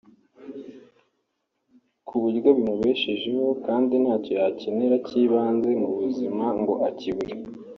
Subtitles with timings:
[2.07, 7.35] ku buryo bimubeshejeho kandi ntacyo yakenera cy’ibanze mu buzima ngo akibure